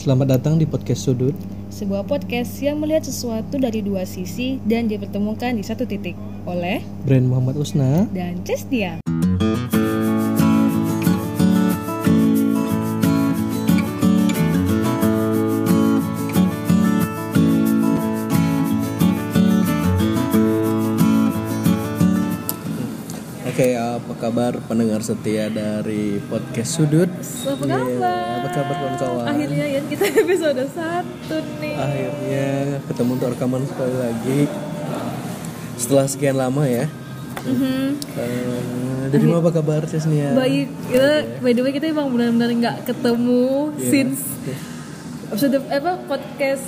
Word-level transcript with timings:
Selamat 0.00 0.40
datang 0.40 0.56
di 0.56 0.64
podcast 0.64 1.04
Sudut. 1.04 1.36
Sebuah 1.68 2.08
podcast 2.08 2.56
yang 2.64 2.80
melihat 2.80 3.04
sesuatu 3.04 3.60
dari 3.60 3.84
dua 3.84 4.08
sisi 4.08 4.56
dan 4.64 4.88
dipertemukan 4.88 5.52
di 5.52 5.60
satu 5.60 5.84
titik 5.84 6.16
oleh 6.48 6.80
Brand 7.04 7.28
Muhammad 7.28 7.60
Usna. 7.60 8.08
dan 8.16 8.40
Cestia. 8.40 8.96
Kabar 24.20 24.52
pendengar 24.68 25.00
setia 25.00 25.48
dari 25.48 26.20
podcast 26.20 26.76
Sudut? 26.76 27.08
Apa 27.08 27.64
kabar? 27.64 28.24
apa 28.36 28.48
kabar 28.52 28.74
kawan-kawan? 28.76 29.24
Akhirnya 29.24 29.64
ya 29.66 29.80
kita 29.88 30.04
episode 30.22 30.60
1 30.60 31.64
nih. 31.64 31.74
Akhirnya 31.74 32.48
ketemu 32.84 33.10
untuk 33.16 33.28
rekaman 33.32 33.62
sekali 33.64 33.96
lagi. 33.96 34.40
Setelah 35.80 36.04
sekian 36.04 36.36
lama 36.36 36.68
ya. 36.68 36.84
Mhm. 37.40 37.96
Eh, 38.20 39.04
dari 39.08 39.24
mana 39.24 39.40
apa 39.40 39.52
kabar 39.56 39.88
Cesnia? 39.88 40.36
Baik, 40.36 40.68
kita 40.92 41.40
by 41.40 41.52
the 41.56 41.62
way 41.64 41.72
kita 41.72 41.88
emang 41.88 42.12
benar-benar 42.12 42.52
nggak 42.52 42.76
ketemu 42.84 43.72
Iya. 43.72 43.88
since 43.88 44.20
episode 45.30 45.62
apa 45.70 45.92
podcast 46.10 46.66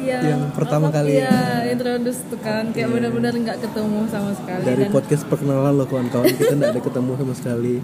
yang, 0.00 0.24
Yang 0.24 0.42
pertama 0.56 0.88
apa, 0.90 0.98
kali 0.98 1.20
ya, 1.22 1.62
introduce 1.70 2.24
tuh 2.26 2.40
kan 2.40 2.72
kayak 2.74 2.88
benar-benar 2.88 3.36
nggak 3.36 3.58
ketemu 3.62 4.00
sama 4.08 4.32
sekali 4.32 4.62
Dari 4.64 4.82
dan 4.88 4.90
podcast 4.90 5.22
perkenalan 5.28 5.72
loh 5.76 5.86
kawan-kawan 5.86 6.26
kita 6.32 6.54
nggak 6.56 6.70
ada 6.72 6.82
ketemu 6.82 7.12
sama 7.20 7.34
sekali. 7.36 7.74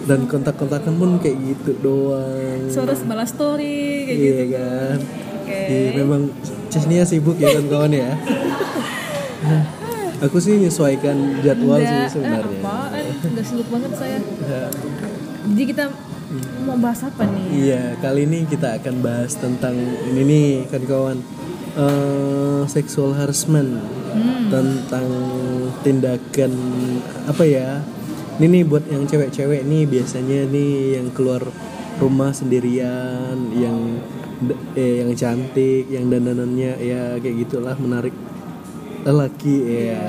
Dan 0.00 0.20
kontak-kontakan 0.24 0.94
pun 0.96 1.10
kayak 1.20 1.36
gitu 1.36 1.70
doang. 1.84 2.66
suara 2.72 2.96
malah 3.04 3.28
story 3.28 4.08
kayak 4.08 4.18
iya 4.18 4.32
gitu 4.32 4.44
kan. 4.56 4.96
Oke. 5.36 5.60
Iya, 5.68 5.90
memang 6.00 6.20
Cesnia 6.72 7.04
sibuk 7.04 7.36
ya 7.36 7.52
kawan-kawan 7.52 7.92
ya. 7.92 8.10
Nah, 9.44 9.62
aku 10.24 10.36
sih 10.40 10.56
menyesuaikan 10.56 11.44
jadwal 11.44 11.78
Nggak, 11.78 11.92
sih 11.92 12.00
eh, 12.00 12.08
sebenarnya. 12.08 12.58
apaan? 12.64 13.04
Udah 13.36 13.44
sibuk 13.44 13.68
banget 13.68 13.92
saya. 13.94 14.18
Ya, 14.48 14.64
Jadi 15.44 15.64
kita 15.76 15.84
mau 16.66 16.78
bahas 16.78 17.02
apa 17.02 17.26
nih? 17.26 17.44
Iya, 17.50 17.82
kali 17.98 18.26
ini 18.26 18.46
kita 18.46 18.78
akan 18.78 18.94
bahas 19.02 19.34
tentang 19.34 19.74
ini 20.10 20.22
nih 20.22 20.48
kawan-kawan. 20.70 21.18
Eh, 21.70 22.62
sexual 22.66 23.14
harassment 23.14 23.78
Hmm. 24.10 24.50
tentang 24.50 25.06
tindakan 25.86 26.52
apa 27.30 27.46
ya? 27.46 27.78
Ini 28.42 28.46
nih 28.50 28.62
buat 28.66 28.82
yang 28.90 29.06
cewek-cewek 29.06 29.62
nih 29.62 29.86
biasanya 29.86 30.50
nih 30.50 30.98
yang 30.98 31.14
keluar 31.14 31.46
rumah 32.02 32.34
sendirian, 32.34 33.38
yang 33.54 34.02
eh, 34.74 35.04
yang 35.04 35.14
cantik, 35.14 35.86
yang 35.92 36.10
dandanannya 36.10 36.74
ya 36.82 37.02
kayak 37.22 37.46
gitulah 37.46 37.78
menarik 37.78 38.14
lelaki 39.06 39.86
ya. 39.94 40.02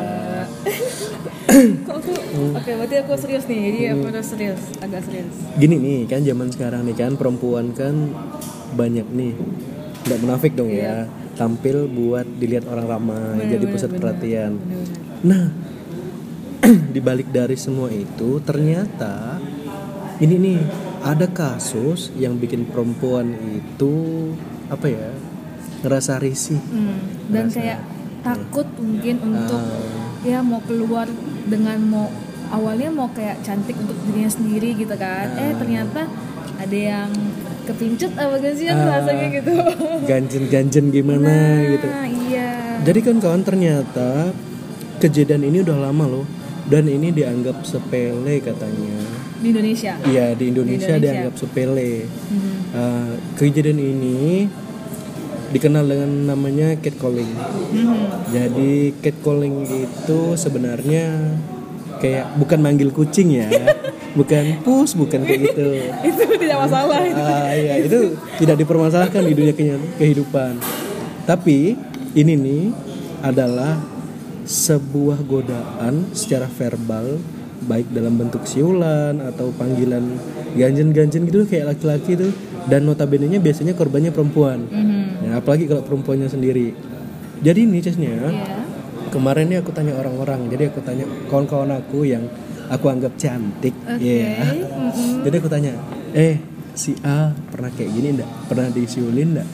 Kok 1.52 1.96
aku? 2.00 2.12
Oke, 2.56 2.72
berarti 2.80 2.96
aku 3.04 3.12
serius 3.20 3.46
nih. 3.46 3.60
Jadi 3.68 3.80
aku 3.92 4.04
harus 4.08 4.28
serius, 4.28 4.62
agak 4.80 5.02
serius. 5.04 5.36
Gini 5.60 5.76
nih 5.78 6.00
kan 6.08 6.24
zaman 6.24 6.48
sekarang 6.48 6.82
nih 6.88 6.96
kan 6.96 7.12
perempuan 7.20 7.76
kan 7.76 7.96
banyak 8.72 9.04
nih 9.12 9.36
nggak 10.02 10.20
munafik 10.24 10.56
dong 10.56 10.72
ya 10.72 11.06
tampil 11.36 11.86
buat 11.86 12.26
dilihat 12.40 12.66
orang 12.66 12.88
ramai 12.88 13.46
jadi 13.46 13.66
pusat 13.68 13.92
perhatian. 13.92 14.58
Nah 15.22 15.52
dibalik 16.96 17.30
dari 17.30 17.58
semua 17.60 17.92
itu 17.92 18.40
ternyata 18.42 19.38
ini 20.18 20.36
nih 20.38 20.60
ada 21.02 21.26
kasus 21.26 22.14
yang 22.16 22.38
bikin 22.38 22.70
perempuan 22.70 23.34
itu 23.52 23.94
apa 24.70 24.86
ya 24.88 25.10
ngerasa 25.82 26.22
risih. 26.22 26.62
Hmm, 26.62 26.98
dan 27.34 27.50
kayak 27.50 27.82
takut 28.22 28.70
mungkin 28.78 29.18
untuk 29.20 29.58
Ah. 29.58 30.22
ya 30.22 30.46
mau 30.46 30.62
keluar 30.62 31.10
dengan 31.52 31.78
mau 31.84 32.08
awalnya 32.48 32.88
mau 32.88 33.12
kayak 33.12 33.44
cantik 33.44 33.76
untuk 33.76 34.00
dirinya 34.08 34.32
sendiri 34.32 34.72
gitu 34.80 34.96
kan. 34.96 35.28
Eh 35.36 35.52
ternyata 35.60 36.08
ada 36.56 36.78
yang 36.78 37.12
kepincut 37.68 38.12
apa 38.16 38.40
gak 38.40 38.56
sih 38.56 38.66
yang 38.72 38.80
rasanya 38.80 39.28
gitu. 39.36 39.54
Ganjen-ganjen 40.08 40.86
gimana 40.90 41.34
gitu. 41.68 41.88
Nah, 41.88 42.08
iya. 42.08 42.80
Jadi 42.82 43.00
kan 43.04 43.16
kawan 43.20 43.44
ternyata 43.44 44.32
kejadian 45.04 45.46
ini 45.46 45.62
udah 45.62 45.78
lama 45.90 46.06
loh 46.08 46.26
dan 46.70 46.86
ini 46.88 47.12
dianggap 47.12 47.62
sepele 47.68 48.40
katanya. 48.42 48.98
Di 49.42 49.48
Indonesia. 49.50 49.98
Iya 50.06 50.38
di 50.38 50.46
Indonesia, 50.54 50.96
Indonesia. 50.96 51.04
dianggap 51.04 51.34
sepele. 51.36 52.06
Mhm. 52.06 52.52
Uh, 52.72 53.12
kejadian 53.36 53.80
ini 53.82 54.48
dikenal 55.52 55.84
dengan 55.86 56.12
namanya 56.34 56.76
catcalling. 56.80 57.32
Mhm. 57.76 58.00
Jadi 58.32 58.74
catcalling 59.04 59.56
itu 59.68 60.20
sebenarnya 60.40 61.36
kayak 62.00 62.40
bukan 62.40 62.60
manggil 62.64 62.90
kucing 62.90 63.36
ya, 63.36 63.48
bukan 64.20 64.64
pus, 64.64 64.98
bukan 64.98 65.22
kayak 65.28 65.52
gitu. 65.52 65.68
Itu 66.10 66.24
tidak 66.42 66.58
masalah. 66.68 67.00
Ah, 67.14 67.54
iya, 67.54 67.78
itu 67.80 68.18
tidak 68.42 68.58
dipermasalahkan 68.66 69.22
di 69.22 69.34
dunia 69.38 69.54
kehidupan. 70.02 70.58
Tapi 71.30 71.78
ini 72.18 72.34
nih 72.34 72.64
adalah 73.22 73.78
sebuah 74.44 75.22
godaan 75.24 76.12
secara 76.18 76.50
verbal 76.50 77.22
baik 77.62 77.94
dalam 77.94 78.18
bentuk 78.18 78.42
siulan 78.50 79.22
atau 79.22 79.54
panggilan 79.54 80.02
ganjen-ganjen 80.58 81.30
gitu 81.30 81.46
kayak 81.46 81.78
laki-laki 81.78 82.18
tuh 82.18 82.34
dan 82.66 82.86
notabene-nya 82.86 83.38
biasanya 83.38 83.78
korbannya 83.78 84.10
perempuan. 84.10 84.66
Mhm. 84.66 85.02
Ya, 85.32 85.40
apalagi 85.40 85.64
kalau 85.64 85.80
perempuannya 85.88 86.28
sendiri. 86.28 86.76
Jadi 87.40 87.64
ini 87.64 87.80
Cesnya, 87.80 88.20
Iya. 88.20 88.68
kemarin 89.16 89.48
nih 89.48 89.64
aku 89.64 89.72
tanya 89.72 89.96
orang-orang, 89.96 90.52
jadi 90.52 90.68
aku 90.68 90.84
tanya 90.84 91.08
kawan-kawan 91.32 91.72
aku 91.72 92.04
yang 92.04 92.28
aku 92.68 92.92
anggap 92.92 93.16
cantik, 93.16 93.72
Oke. 93.88 94.04
ya. 94.04 94.44
Mhm. 94.44 95.24
Jadi 95.24 95.36
aku 95.40 95.48
tanya, 95.48 95.72
eh 96.12 96.36
si 96.76 97.00
A 97.08 97.32
pernah 97.32 97.72
kayak 97.72 97.92
gini 97.96 98.20
ndak? 98.20 98.28
Pernah 98.52 98.68
disiulin 98.76 99.40
ndak? 99.40 99.48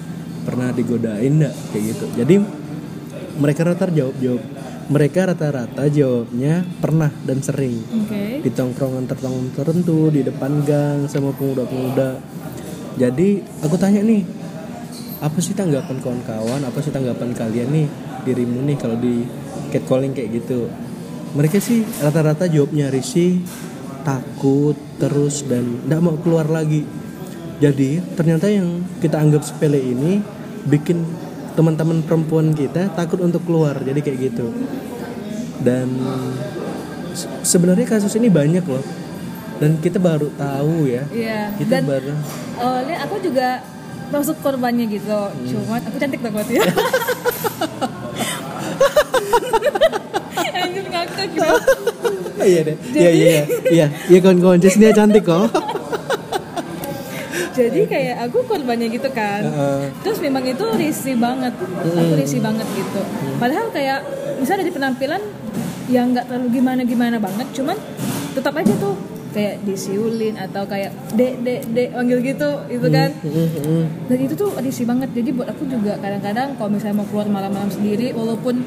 Pernah 0.49 0.73
digodain 0.73 1.33
ndak? 1.38 1.53
Kayak 1.69 1.83
gitu. 1.94 2.05
Jadi 2.17 2.35
mereka 3.38 3.61
rata 3.69 3.85
jawab 3.94 4.17
jawab. 4.17 4.44
Mereka 4.88 5.19
rata-rata 5.29 5.83
jawabnya 5.91 6.63
pernah 6.79 7.11
dan 7.27 7.44
sering 7.44 7.75
Oke. 7.91 8.39
di 8.39 8.49
tongkrongan 8.49 9.03
tertentu 9.03 9.51
tertentu 9.53 10.09
di 10.09 10.23
depan 10.23 10.63
gang 10.63 11.05
sama 11.11 11.35
pemuda-pemuda. 11.35 12.17
Jadi 12.97 13.44
aku 13.61 13.75
tanya 13.75 14.01
nih, 14.01 14.23
apa 15.17 15.38
sih 15.41 15.57
tanggapan 15.57 15.97
kawan-kawan? 15.97 16.61
Apa 16.61 16.78
sih 16.81 16.94
tanggapan 16.94 17.33
kalian 17.33 17.69
nih 17.73 17.88
dirimu 18.23 18.61
nih 18.69 18.78
kalau 18.78 18.97
di 18.97 19.25
catcalling 19.73 20.13
kayak 20.13 20.41
gitu? 20.41 20.69
Mereka 21.33 21.57
sih 21.57 21.83
rata-rata 22.01 22.45
jawabnya 22.45 22.94
risih, 22.94 23.41
takut, 24.06 24.77
terus 25.01 25.41
dan 25.45 25.81
tidak 25.85 26.01
mau 26.01 26.16
keluar 26.22 26.45
lagi. 26.47 26.85
Jadi 27.57 27.97
ternyata 28.13 28.45
yang 28.45 28.85
kita 29.01 29.17
anggap 29.17 29.41
sepele 29.41 29.81
ini 29.81 30.22
bikin 30.69 31.01
teman-teman 31.57 32.06
perempuan 32.06 32.53
kita 32.53 32.94
takut 32.94 33.17
untuk 33.17 33.41
keluar. 33.50 33.81
Jadi 33.81 34.00
kayak 34.06 34.17
gitu. 34.29 34.53
Dan 35.57 35.89
se- 37.17 37.29
sebenarnya 37.41 37.89
kasus 37.89 38.13
ini 38.13 38.29
banyak 38.29 38.61
loh. 38.61 38.85
Dan 39.57 39.81
kita 39.81 39.97
baru 39.97 40.29
tahu 40.38 40.85
ya. 40.85 41.09
Iya. 41.09 41.57
Kita 41.57 41.81
Dan 41.81 41.89
baru 41.89 42.13
awalnya 42.61 42.97
aku 43.06 43.16
juga 43.22 43.61
masuk 44.12 44.35
korbannya 44.40 44.85
gitu. 44.88 45.12
Hmm. 45.12 45.47
Cuma 45.47 45.79
aku 45.79 45.97
cantik 46.00 46.22
dong 46.23 46.34
berarti 46.34 46.53
ya. 46.59 46.66
Anjir 50.57 50.85
ngakak 50.90 51.28
gitu. 51.31 51.56
iya 52.51 52.59
deh. 52.63 52.75
Iya 52.94 53.09
iya 53.12 53.45
iya. 53.69 53.85
Iya, 54.09 54.19
kawan-kawan 54.23 54.59
Jesnia 54.62 54.91
cantik 54.95 55.23
kok. 55.28 55.51
Jadi 57.57 57.90
kayak 57.90 58.29
aku 58.29 58.45
korbannya 58.45 58.85
gitu 58.94 59.09
kan. 59.09 59.41
Heeh. 59.41 59.90
Terus 60.06 60.22
memang 60.22 60.45
itu 60.45 60.62
risih 60.77 61.18
banget. 61.18 61.57
Aku 61.57 62.13
risih 62.13 62.38
banget 62.38 62.69
gitu. 62.77 63.01
Padahal 63.42 63.74
kayak 63.74 64.06
misalnya 64.38 64.62
dari 64.62 64.74
penampilan 64.77 65.21
yang 65.89 66.13
nggak 66.13 66.30
terlalu 66.30 66.54
gimana-gimana 66.54 67.18
banget, 67.18 67.50
cuman 67.56 67.80
tetap 68.36 68.51
aja 68.59 68.75
tuh 68.75 69.17
kayak 69.38 69.62
disiulin 69.62 70.34
atau 70.36 70.66
kayak 70.66 70.89
dek 71.13 71.45
dek 71.45 71.62
dek 71.69 71.89
panggil 71.94 72.19
gitu 72.19 72.50
gitu 72.68 72.88
kan. 72.89 73.10
Mm, 73.22 73.48
mm. 73.54 73.84
Dan 74.10 74.18
itu 74.19 74.34
tuh 74.34 74.50
risih 74.57 74.84
banget. 74.84 75.13
Jadi 75.13 75.30
buat 75.31 75.48
aku 75.48 75.63
juga 75.63 75.94
kadang-kadang 75.98 76.57
kalau 76.57 76.74
misalnya 76.74 76.98
mau 76.98 77.07
keluar 77.07 77.30
malam-malam 77.30 77.69
sendiri 77.69 78.10
walaupun 78.12 78.66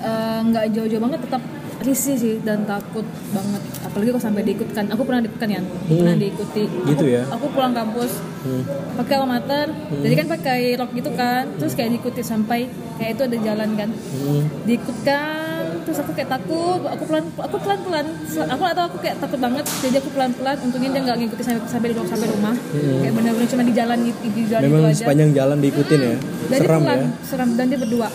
eh, 0.00 0.38
nggak 0.42 0.64
jauh-jauh 0.72 1.02
banget 1.02 1.20
tetap 1.22 1.42
risih 1.76 2.16
sih 2.16 2.36
dan 2.40 2.64
takut 2.64 3.04
banget 3.30 3.62
apalagi 3.84 4.08
kalau 4.08 4.24
sampai 4.24 4.42
diikutkan 4.42 4.88
aku 4.88 5.04
pernah 5.04 5.20
diikutkan 5.20 5.48
ya 5.50 5.60
pernah 5.86 6.16
diikuti 6.16 6.64
Gitu 6.66 7.04
aku, 7.04 7.14
ya? 7.14 7.22
aku 7.28 7.46
pulang 7.52 7.70
kampus 7.70 8.12
Hmm. 8.46 8.62
pakai 8.94 9.18
alma 9.18 9.36
mater 9.36 9.74
jadi 9.90 10.14
kan 10.16 10.26
pakai 10.30 10.78
rok 10.78 10.94
gitu 10.94 11.10
kan 11.12 11.50
terus 11.58 11.74
kayak 11.74 11.90
diikuti 11.92 12.22
sampai 12.22 12.70
kayak 12.94 13.18
itu 13.18 13.22
ada 13.26 13.38
jalan 13.42 13.70
kan 13.74 13.90
Hmm. 13.90 14.42
diikutkan 14.62 15.45
terus 15.86 15.98
aku 15.98 16.12
kayak 16.12 16.26
takut 16.28 16.82
aku 16.82 17.04
pelan 17.06 17.24
aku 17.32 17.56
pelan 17.56 17.78
pelan 17.80 18.06
aku 18.44 18.62
atau 18.66 18.82
aku 18.84 18.96
kayak 18.98 19.16
takut 19.16 19.38
banget 19.38 19.62
jadi 19.80 19.96
aku 19.96 20.10
pelan 20.10 20.34
pelan 20.34 20.56
untungnya 20.60 20.90
dia 20.90 21.00
nggak 21.00 21.16
ngikutin 21.16 21.44
sampai 21.46 21.62
sampai 21.64 21.88
di 21.88 21.94
sampai 21.96 22.28
rumah. 22.28 22.54
Kayak 22.74 23.14
benar-benar 23.14 23.48
cuma 23.48 23.62
di 23.62 23.72
jalan 23.72 23.98
gitu 24.02 24.18
di 24.28 24.42
jalan 24.44 24.62
Memang 24.64 24.80
itu 24.82 24.90
aja. 24.90 24.98
sepanjang 25.00 25.30
jalan 25.32 25.56
diikutin 25.56 26.00
ya. 26.00 26.16
dan 26.44 26.58
Seram 26.58 26.80
pelan 26.82 26.98
ya. 26.98 27.08
seram. 27.22 27.48
Dan 27.54 27.64
dia 27.66 27.78
berdua. 27.78 28.08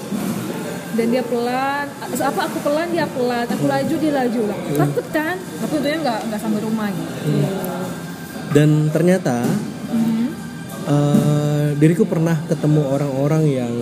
Dan 0.91 1.07
dia 1.07 1.23
pelan. 1.23 1.85
Apa 2.03 2.39
aku 2.45 2.57
pelan 2.59 2.88
dia 2.89 3.06
pelan. 3.07 3.45
Aku 3.47 3.65
laju 3.65 3.95
dia 3.95 4.12
laju 4.13 4.41
lah. 4.45 4.57
Takut 4.77 5.06
kan? 5.09 5.35
Tapi 5.39 5.71
untungnya 5.73 6.00
nggak 6.01 6.19
nggak 6.27 6.39
sampai 6.39 6.59
rumah 6.59 6.88
gitu. 6.91 7.12
Dan 8.51 8.69
ternyata 8.91 9.47
Mhm. 9.89 10.27
eh, 10.85 11.41
diriku 11.81 12.06
pernah 12.06 12.38
ketemu 12.45 12.81
orang-orang 12.94 13.44
yang 13.50 13.74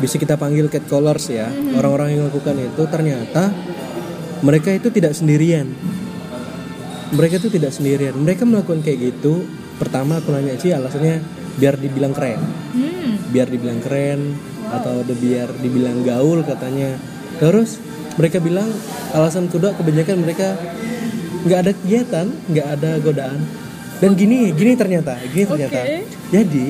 bisa 0.00 0.16
kita 0.16 0.40
panggil 0.40 0.72
catcallers 0.72 1.28
ya. 1.28 1.52
Mhm. 1.52 1.76
Orang-orang 1.76 2.08
yang 2.16 2.20
melakukan 2.26 2.56
itu 2.56 2.82
ternyata 2.88 3.52
mereka 4.40 4.72
itu 4.72 4.88
tidak 4.88 5.12
sendirian. 5.12 5.68
Mereka 7.12 7.44
itu 7.44 7.52
tidak 7.52 7.76
sendirian. 7.76 8.16
Mereka 8.16 8.48
melakukan 8.48 8.80
kayak 8.80 9.12
gitu. 9.12 9.44
Pertama 9.76 10.24
aku 10.24 10.32
nanya 10.32 10.56
sih 10.56 10.72
alasannya 10.72 11.20
biar 11.60 11.76
dibilang 11.76 12.16
keren. 12.16 12.40
hmm. 12.72 13.32
biar 13.32 13.48
dibilang 13.48 13.80
keren 13.84 14.36
atau 14.72 15.04
de- 15.04 15.16
biar 15.20 15.52
dibilang 15.60 16.00
gaul 16.04 16.40
katanya 16.44 16.96
terus 17.36 17.76
mereka 18.16 18.40
bilang 18.40 18.68
alasan 19.12 19.48
kedua 19.52 19.76
kebanyakan 19.76 20.24
mereka 20.24 20.56
nggak 21.44 21.58
ada 21.60 21.72
kegiatan 21.76 22.26
nggak 22.48 22.68
ada 22.78 22.90
godaan 23.04 23.40
dan 24.02 24.18
gini 24.18 24.50
gini 24.50 24.74
ternyata 24.74 25.14
gini 25.30 25.46
ternyata. 25.46 25.78
Oke. 25.78 26.02
jadi 26.34 26.66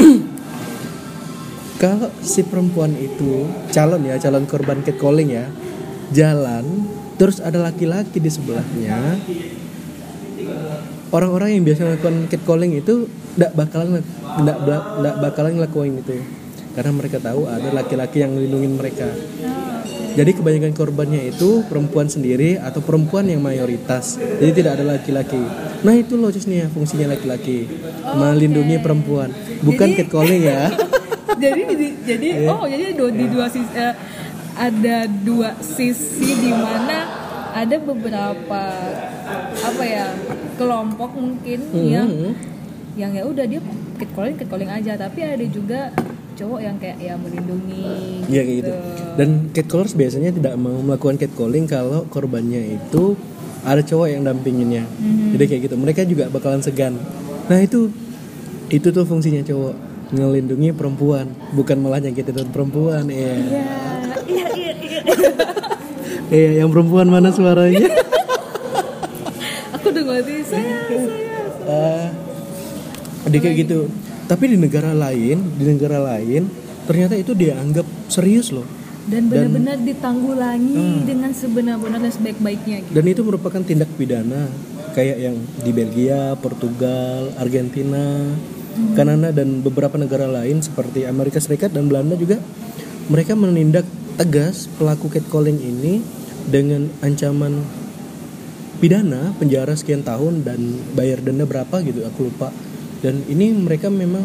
kalau 1.82 2.08
si 2.24 2.40
perempuan 2.48 2.96
itu 2.96 3.44
calon 3.68 4.08
ya 4.08 4.16
calon 4.16 4.48
korban 4.48 4.80
catcalling 4.80 5.36
ya 5.36 5.44
jalan 6.16 6.64
terus 7.20 7.44
ada 7.44 7.60
laki-laki 7.60 8.16
di 8.16 8.32
sebelahnya 8.32 9.20
orang-orang 11.12 11.60
yang 11.60 11.62
biasa 11.68 11.80
melakukan 11.84 12.16
catcalling 12.32 12.72
itu 12.80 13.06
tidak 13.36 13.52
bakalan 13.52 14.00
tidak 14.40 14.56
tidak 14.64 15.16
bakalan 15.20 15.52
ngelakuin 15.60 15.94
itu. 16.00 16.16
Karena 16.72 16.92
mereka 16.96 17.20
tahu 17.20 17.44
ada 17.52 17.68
laki-laki 17.68 18.24
yang 18.24 18.32
melindungi 18.32 18.68
mereka. 18.72 19.08
Jadi 20.12 20.30
kebanyakan 20.36 20.72
korbannya 20.72 21.28
itu 21.28 21.64
perempuan 21.68 22.08
sendiri 22.08 22.56
atau 22.56 22.80
perempuan 22.80 23.28
yang 23.28 23.44
mayoritas. 23.44 24.16
Jadi 24.16 24.52
tidak 24.56 24.80
ada 24.80 24.96
laki-laki 24.96 25.40
nah 25.82 25.92
itu 25.92 26.14
logisnya 26.14 26.66
fungsinya 26.68 27.10
laki-laki. 27.10 27.66
Melindungi 28.04 28.78
perempuan. 28.78 29.30
Bukan 29.60 29.88
Jadi- 29.88 29.98
catcalling 29.98 30.42
ya. 30.42 30.62
Jadi 31.42 31.60
di- 31.66 31.96
jadi 32.02 32.28
oh 32.46 32.62
jadi 32.64 32.92
dua, 32.92 33.10
di 33.10 33.26
dua 33.26 33.46
sisi 33.48 33.72
eh, 33.72 33.94
ada 34.54 34.96
dua 35.08 35.58
sisi 35.58 36.28
di 36.30 36.50
mana 36.50 37.02
ada 37.50 37.76
beberapa 37.76 38.62
apa 39.56 39.82
ya 39.82 40.06
kelompok 40.54 41.10
mungkin 41.12 41.58
yang 41.74 42.06
Mhm. 42.06 42.30
yang 42.94 43.10
ya 43.12 43.22
udah 43.24 43.42
dia 43.42 43.58
catcalling 43.96 44.36
catcalling 44.36 44.70
aja. 44.70 44.94
Tapi 44.94 45.18
ada 45.20 45.42
juga 45.44 45.90
cowok 46.32 46.60
yang 46.60 46.76
kayak 46.76 46.98
ya 46.98 47.14
melindungi 47.14 47.84
Iya 48.24 48.42
kayak 48.42 48.56
gitu. 48.58 48.72
Dan 49.16 49.28
catcallers 49.50 49.94
biasanya 49.94 50.30
tidak 50.30 50.54
mau 50.56 50.78
melakukan 50.78 51.18
catcalling 51.18 51.66
kalau 51.66 52.06
korbannya 52.06 52.78
itu 52.78 53.18
ada 53.62 53.82
cowok 53.82 54.08
yang 54.10 54.22
dampinginnya. 54.26 54.84
Jadi 55.34 55.44
kayak 55.46 55.62
gitu. 55.70 55.74
Mereka 55.78 56.02
juga 56.06 56.26
bakalan 56.28 56.62
segan. 56.62 56.98
Nah 57.46 57.58
itu 57.62 57.90
itu 58.72 58.88
tuh 58.90 59.04
fungsinya 59.06 59.42
cowok 59.46 59.74
ngelindungi 60.12 60.76
perempuan, 60.76 61.32
bukan 61.56 61.76
malah 61.80 62.00
nyakitin 62.04 62.52
perempuan. 62.52 63.08
Iya. 63.08 63.32
iya 64.28 64.46
iya 64.52 64.72
iya 64.72 64.72
iya 64.76 65.02
Iya, 66.32 66.64
yang 66.64 66.72
perempuan 66.72 67.12
mana 67.12 67.28
suaranya? 67.28 67.92
aku 69.76 69.92
udah 69.92 70.02
ngerti 70.08 70.34
saya 70.48 70.76
saya 70.88 72.08
Ah, 73.22 73.28
dia 73.28 73.40
kayak 73.40 73.68
gitu. 73.68 73.92
Tapi 74.26 74.56
di 74.56 74.56
negara 74.56 74.96
lain, 74.96 75.44
di 75.60 75.64
negara 75.68 76.00
lain 76.00 76.48
ternyata 76.88 77.14
itu 77.20 77.36
dianggap 77.36 77.84
serius 78.08 78.48
loh. 78.48 78.64
Dan 79.10 79.26
benar-benar 79.26 79.76
ditanggulangi 79.82 81.02
dengan 81.02 81.34
sebenar-benar 81.34 81.98
dan 81.98 82.12
sebaik-baiknya 82.14 82.76
gitu. 82.86 82.94
Dan 82.94 83.04
itu 83.10 83.22
merupakan 83.26 83.62
tindak 83.62 83.90
pidana 83.98 84.46
kayak 84.94 85.18
yang 85.18 85.36
di 85.64 85.70
Belgia, 85.74 86.36
Portugal, 86.38 87.32
Argentina, 87.40 88.30
Kanada 88.94 89.34
dan 89.34 89.60
beberapa 89.60 89.98
negara 90.00 90.28
lain 90.30 90.62
seperti 90.62 91.04
Amerika 91.04 91.42
Serikat 91.42 91.74
dan 91.74 91.90
Belanda 91.90 92.16
juga 92.16 92.40
mereka 93.10 93.34
menindak 93.34 93.84
tegas 94.16 94.68
pelaku 94.78 95.10
catcalling 95.10 95.58
ini 95.58 96.00
dengan 96.46 96.88
ancaman 97.02 97.62
pidana 98.78 99.30
penjara 99.38 99.74
sekian 99.78 100.02
tahun 100.02 100.42
dan 100.42 100.58
bayar 100.94 101.22
denda 101.22 101.46
berapa 101.46 101.82
gitu 101.82 102.02
aku 102.06 102.30
lupa. 102.30 102.50
Dan 103.02 103.26
ini 103.26 103.50
mereka 103.50 103.90
memang 103.90 104.22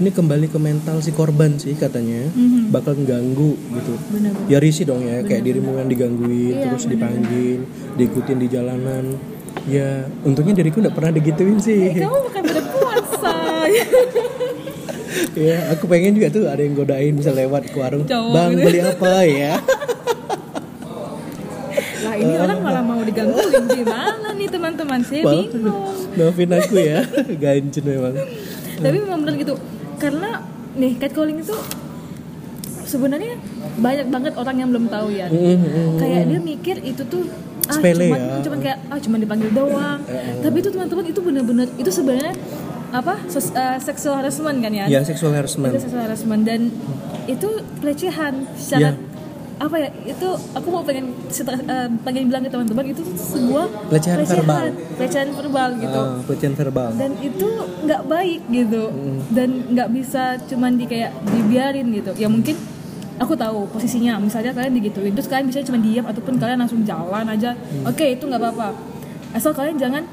ini 0.00 0.08
kembali 0.08 0.48
ke 0.48 0.56
mental 0.56 1.04
si 1.04 1.12
korban 1.12 1.60
sih 1.60 1.76
katanya. 1.76 2.24
Bakal 2.72 3.04
ganggu 3.04 3.52
gitu. 3.52 3.92
Benar-benar. 4.08 4.48
ya 4.48 4.56
risih 4.56 4.88
dong 4.88 5.04
ya 5.04 5.20
kayak 5.20 5.44
dirimu 5.44 5.76
yang 5.76 5.92
digangguin 5.92 6.56
Iya, 6.56 6.72
terus 6.72 6.88
dipanggil 6.88 7.68
diikutin 8.00 8.38
di 8.40 8.48
jalanan. 8.48 9.04
Ya 9.68 10.08
untungnya 10.24 10.56
diriku 10.56 10.80
nggak 10.80 10.96
pernah 10.96 11.12
digituin 11.12 11.60
sih. 11.60 11.92
Kamu 12.00 12.16
bukan 12.32 12.42
perempuan 12.48 13.02
say. 13.20 13.72
ya 15.52 15.68
aku 15.76 15.84
pengen 15.84 16.16
juga 16.16 16.32
tuh 16.32 16.48
ada 16.48 16.64
yang 16.64 16.72
godain 16.72 17.12
bisa 17.12 17.36
lewat 17.36 17.68
ke 17.68 17.76
warung. 17.76 18.08
Cowok 18.08 18.32
bang 18.32 18.50
gitu. 18.56 18.64
beli 18.64 18.80
apa 18.80 19.12
ya? 19.28 19.54
Lah 22.00 22.14
ini 22.16 22.34
orang 22.40 22.58
malah 22.64 22.80
mau 22.80 23.04
digangguin. 23.04 23.68
Gimana 23.84 24.32
nih 24.32 24.48
teman-teman? 24.48 25.04
Saya 25.04 25.28
bingung. 25.28 25.92
maafin 26.16 26.50
aku 26.56 26.80
ya. 26.80 27.04
Gancin 27.36 27.84
memang. 27.84 28.16
Tapi 28.80 28.96
memang 28.96 29.20
benar 29.28 29.36
gitu 29.36 29.60
karena 30.00 30.40
nih 30.72 30.96
catcalling 30.96 31.38
itu 31.38 31.52
sebenarnya 32.82 33.36
banyak 33.76 34.06
banget 34.08 34.32
orang 34.34 34.56
yang 34.56 34.68
belum 34.70 34.86
tahu 34.88 35.08
ya. 35.12 35.28
Mm, 35.28 35.56
mm, 35.56 35.90
Kayak 35.96 36.22
dia 36.26 36.40
mikir 36.42 36.76
itu 36.82 37.02
tuh 37.06 37.24
ah 37.68 37.78
Sepele 37.78 38.08
cuman, 38.08 38.18
ya. 38.18 38.36
cuman 38.42 38.58
kayak 38.60 38.78
ah 38.88 38.98
cuman 38.98 39.18
dipanggil 39.20 39.50
doang. 39.52 40.00
Tapi 40.40 40.56
itu 40.58 40.68
teman-teman 40.68 41.04
itu 41.06 41.20
benar-benar 41.20 41.66
itu 41.76 41.90
sebenarnya 41.90 42.34
apa 42.90 43.22
ses- 43.24 43.54
eh, 43.54 43.78
sexual 43.78 44.18
harassment 44.18 44.58
kan 44.58 44.72
ya? 44.74 44.90
ya 44.90 44.98
sexual 45.00 45.30
harassment 45.30 45.70
itu 45.70 45.78
sexual 45.78 46.02
harassment 46.02 46.42
dan 46.42 46.74
itu 47.24 47.46
pelecehan 47.78 48.50
secara 48.58 48.90
Ya. 48.90 48.92
Apa 49.60 49.76
ya 49.76 49.92
itu 50.08 50.24
aku 50.56 50.68
mau 50.72 50.80
pengen 50.80 51.12
eh, 51.28 51.88
pengen 52.00 52.32
bilang 52.32 52.40
ke 52.40 52.48
teman-teman 52.48 52.84
itu 52.88 53.04
tuh 53.04 53.12
sebuah 53.12 53.68
Pelecehan 53.92 54.24
verbal. 54.24 54.72
pelecehan 54.96 55.30
verbal 55.30 55.70
gitu. 55.76 56.00
Ah, 56.00 56.16
pelecehan 56.24 56.54
verbal. 56.56 56.88
Dan 56.96 57.12
itu 57.20 57.48
nggak 57.84 58.02
baik 58.08 58.40
gitu. 58.48 58.88
Dan 59.28 59.68
nggak 59.68 59.88
bisa 59.92 60.40
cuman 60.48 60.80
di 60.80 60.88
kayak 60.88 61.12
dibiarin 61.28 61.92
gitu. 61.92 62.16
Ya 62.16 62.32
mungkin 62.32 62.56
aku 63.20 63.36
tahu 63.36 63.68
posisinya 63.68 64.16
misalnya 64.16 64.56
kalian 64.56 64.72
digituin 64.72 65.12
terus 65.12 65.28
kalian 65.28 65.46
bisa 65.46 65.60
cuma 65.60 65.76
diam 65.76 66.08
ataupun 66.08 66.40
kalian 66.40 66.58
langsung 66.58 66.80
jalan 66.80 67.28
aja. 67.28 67.52
Oke 67.84 68.16
itu 68.16 68.24
nggak 68.24 68.40
apa-apa. 68.40 68.72
Asal 69.36 69.52
kalian 69.52 69.76
jangan 69.76 70.08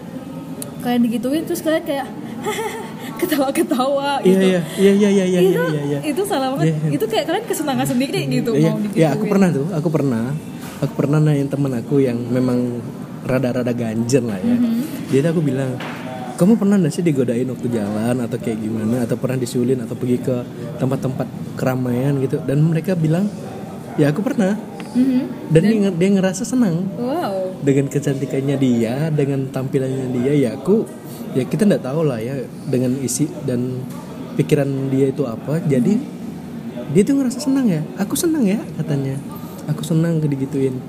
kalian 0.84 1.08
digituin 1.08 1.48
terus 1.48 1.64
kalian 1.64 1.88
kayak 1.88 2.08
ketawa-ketawa 3.18 4.22
iya 4.22 4.30
gitu 4.30 4.46
iya 4.46 4.62
iya 4.78 4.92
iya 4.94 5.10
iya 5.10 5.26
iya 5.26 5.40
itu 5.42 5.64
iya 5.74 5.82
iya 5.84 6.00
itu 6.06 6.22
salah 6.24 6.54
banget 6.54 6.66
Iya, 6.72 6.76
iya. 6.78 6.90
itu 6.96 7.06
kayak 7.06 7.26
kalian 7.28 7.46
kesenangan 7.50 7.88
sendiri 7.88 8.20
gitu 8.30 8.52
Iya, 8.54 8.72
mau 8.72 8.80
digituin 8.80 9.02
ya 9.02 9.08
aku 9.14 9.26
pernah 9.28 9.48
tuh, 9.52 9.68
aku 9.74 9.88
pernah, 9.90 10.24
aku 10.80 10.94
pernah 10.94 11.18
nanyain 11.20 11.50
temen 11.50 11.72
aku 11.74 11.96
yang 12.00 12.18
memang 12.18 12.60
rada-rada 13.28 13.74
ganjen 13.76 14.24
lah 14.24 14.40
ya. 14.40 14.56
Mhm. 14.56 14.82
Jadi 15.12 15.26
aku 15.28 15.42
bilang, 15.44 15.76
kamu 16.40 16.56
pernah 16.56 16.76
nggak 16.80 16.94
sih 16.96 17.04
digodain 17.04 17.44
waktu 17.44 17.68
jalan 17.68 18.16
atau 18.24 18.38
kayak 18.40 18.60
gimana, 18.62 19.04
atau 19.04 19.20
pernah 19.20 19.36
disulin 19.36 19.84
atau 19.84 20.00
pergi 20.00 20.18
ke 20.24 20.36
tempat-tempat 20.80 21.28
keramaian 21.60 22.16
gitu? 22.24 22.40
Dan 22.40 22.64
mereka 22.64 22.96
bilang, 22.96 23.28
ya 24.00 24.16
aku 24.16 24.24
pernah. 24.24 24.56
Mhm. 24.96 25.52
Dan, 25.52 25.62
dia, 25.68 25.92
dia 25.92 26.10
ngerasa 26.16 26.44
senang 26.48 26.88
wow 26.96 27.54
dengan 27.62 27.92
kecantikannya 27.92 28.56
dia, 28.56 29.12
dengan 29.12 29.50
tampilannya 29.52 30.08
dia, 30.16 30.34
ya 30.34 30.50
aku, 30.56 30.88
ya 31.34 31.44
kita 31.44 31.68
nggak 31.68 31.84
tahu 31.84 32.08
lah 32.08 32.20
ya 32.22 32.46
dengan 32.70 32.96
isi 33.02 33.28
dan 33.44 33.84
pikiran 34.38 34.94
dia 34.94 35.10
itu 35.10 35.26
apa. 35.26 35.60
Jadi 35.66 35.98
dia 36.94 37.02
tuh 37.04 37.20
ngerasa 37.20 37.40
senang 37.42 37.68
ya. 37.68 37.82
Aku 38.00 38.14
senang 38.14 38.46
ya 38.46 38.62
katanya. 38.80 39.18
Aku 39.68 39.84
senang 39.84 40.24
digituin. 40.24 40.80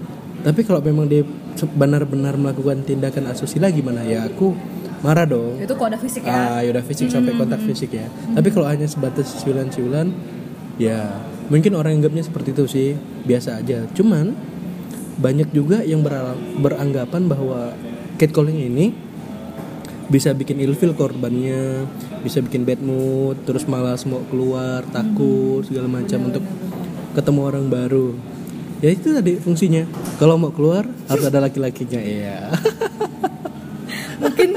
Tapi 0.44 0.62
kalau 0.62 0.78
memang 0.78 1.10
dia 1.10 1.26
benar-benar 1.74 2.38
melakukan 2.38 2.86
tindakan 2.86 3.34
asusila 3.34 3.66
gimana 3.74 4.06
ya 4.06 4.30
aku 4.30 4.54
marah 5.02 5.26
dong. 5.26 5.58
itu 5.58 5.74
kok 5.74 5.86
ada 5.90 5.98
fisik 5.98 6.22
ya 6.26 6.30
Ah, 6.30 6.58
yaudah 6.62 6.82
fisik 6.86 7.10
sampai 7.10 7.34
kontak 7.34 7.62
fisik 7.62 7.90
ya. 7.94 8.06
Tapi 8.34 8.48
kalau 8.50 8.66
hanya 8.66 8.86
sebatas 8.86 9.30
siulan-siulan, 9.42 10.10
ya 10.78 11.22
mungkin 11.50 11.74
orang 11.78 11.98
anggapnya 11.98 12.22
seperti 12.22 12.54
itu 12.54 12.64
sih, 12.66 12.88
biasa 13.26 13.62
aja. 13.62 13.86
Cuman 13.94 14.34
banyak 15.18 15.50
juga 15.50 15.82
yang 15.82 16.06
beranggapan 16.62 17.26
bahwa 17.26 17.74
catcalling 18.18 18.58
ini 18.58 18.94
bisa 20.08 20.32
bikin 20.32 20.58
ilfil 20.64 20.96
korbannya, 20.96 21.84
bisa 22.24 22.40
bikin 22.40 22.64
bad 22.64 22.80
mood, 22.80 23.36
terus 23.44 23.68
malas 23.68 24.08
mau 24.08 24.24
keluar, 24.32 24.80
takut 24.88 25.62
segala 25.68 25.88
macam 25.88 26.32
untuk 26.32 26.44
ketemu 27.12 27.40
orang 27.44 27.66
baru. 27.68 28.16
ya 28.78 28.94
itu 28.94 29.10
tadi 29.10 29.36
fungsinya. 29.36 29.84
Kalau 30.16 30.38
mau 30.40 30.54
keluar 30.54 30.86
harus 31.10 31.24
ada 31.26 31.42
laki-lakinya 31.44 31.98
iya. 31.98 32.48
Mungkin 34.22 34.50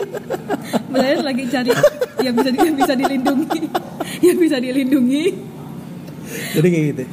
Brian 0.94 1.26
lagi 1.26 1.44
cari 1.50 1.74
yang 2.22 2.34
bisa 2.38 2.50
yang 2.54 2.76
bisa 2.78 2.94
dilindungi. 2.94 3.62
Yang 4.22 4.38
bisa 4.38 4.58
dilindungi. 4.62 5.26
Jadi 6.54 6.68
kayak 6.70 6.86
gitu. 6.94 7.04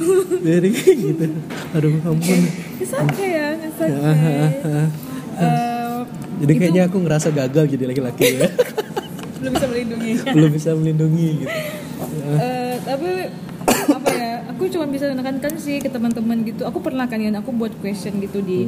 Jadi 0.44 0.68
kayak 0.76 0.96
gitu. 1.00 1.24
Aduh 1.72 1.92
ampun. 2.04 2.40
It's 2.76 2.92
okay 2.92 3.28
ya 3.32 3.46
it's 3.56 3.80
okay 3.80 5.77
jadi 6.38 6.52
kayaknya 6.56 6.82
aku 6.86 6.96
ngerasa 7.02 7.28
gagal 7.34 7.64
jadi 7.70 7.84
laki-laki 7.90 8.38
ya. 8.38 8.48
Belum 9.38 9.52
bisa 9.54 9.66
melindungi. 9.70 10.10
Belum 10.36 10.50
bisa 10.50 10.70
melindungi 10.74 11.28
gitu. 11.44 11.56
Eh, 12.38 12.74
tapi 12.82 13.10
apa 13.88 14.08
ya 14.12 14.32
aku 14.50 14.62
cuma 14.70 14.86
bisa 14.90 15.10
menekankan 15.10 15.52
sih 15.58 15.78
ke 15.78 15.88
teman-teman 15.90 16.42
gitu. 16.46 16.66
Aku 16.66 16.82
pernah 16.82 17.06
kan 17.06 17.18
ya 17.22 17.30
aku 17.34 17.50
buat 17.54 17.72
question 17.78 18.18
gitu 18.18 18.42
di 18.42 18.66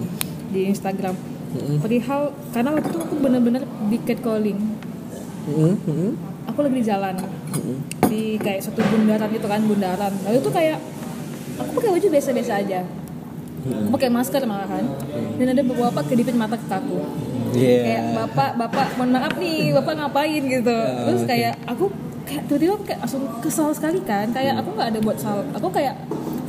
di 0.50 0.70
Instagram. 0.70 1.14
Perihal 1.82 2.30
karena 2.54 2.70
waktu 2.78 2.94
itu 2.94 2.98
aku 3.02 3.14
bener-bener 3.18 3.62
di 3.90 3.98
catcalling 4.06 4.60
Mm, 5.40 5.72
mm, 5.72 6.10
aku 6.52 6.58
lagi 6.62 6.76
di 6.78 6.84
jalan. 6.84 7.16
Mm. 7.50 7.76
di 8.12 8.36
kayak 8.38 8.60
satu 8.62 8.84
bundaran 8.86 9.26
gitu 9.32 9.46
kan 9.48 9.64
bundaran. 9.64 10.12
Lalu 10.22 10.36
itu 10.44 10.50
kayak 10.52 10.78
aku 11.58 11.70
pakai 11.80 11.90
baju 11.96 12.06
biasa-biasa 12.12 12.52
aja. 12.60 12.80
Aku 13.60 13.88
pakai 13.92 14.08
masker 14.12 14.42
malahan 14.48 14.84
dan 15.36 15.46
ada 15.52 15.62
beberapa 15.64 16.00
kedipin 16.04 16.36
mata 16.36 16.56
ke 16.56 16.64
aku 16.68 16.96
Iya. 17.52 17.78
kayak 17.82 18.02
bapak 18.14 18.50
bapak 18.56 18.86
mohon 18.94 19.10
maaf 19.10 19.34
nih 19.36 19.74
bapak 19.74 19.94
ngapain 19.96 20.42
gitu. 20.44 20.76
Terus 21.06 21.22
oke. 21.22 21.28
kayak 21.28 21.54
aku 21.66 21.84
kayak 22.22 22.42
tiba-tiba 22.46 22.74
kayak 22.86 23.00
langsung 23.02 23.24
kesal 23.40 23.68
sekali 23.72 24.00
kan. 24.02 24.30
Kayak 24.30 24.62
aku 24.62 24.68
nggak 24.74 24.88
ada 24.94 25.00
buat 25.02 25.18
salah 25.18 25.44
aku 25.50 25.68
kayak 25.70 25.94